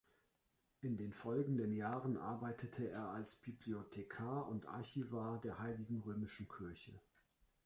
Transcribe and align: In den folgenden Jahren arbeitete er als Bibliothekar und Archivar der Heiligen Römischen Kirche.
In 0.81 0.97
den 0.97 1.13
folgenden 1.13 1.71
Jahren 1.73 2.17
arbeitete 2.17 2.89
er 2.89 3.09
als 3.09 3.35
Bibliothekar 3.35 4.47
und 4.47 4.65
Archivar 4.67 5.39
der 5.41 5.59
Heiligen 5.59 5.99
Römischen 5.99 6.47
Kirche. 6.49 6.99